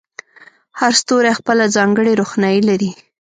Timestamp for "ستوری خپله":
1.01-1.65